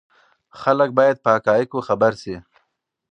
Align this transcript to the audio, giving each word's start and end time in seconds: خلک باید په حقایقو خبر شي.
خلک 0.61 0.89
باید 0.97 1.17
په 1.23 1.29
حقایقو 1.35 1.79
خبر 1.87 2.11
شي. 2.21 2.35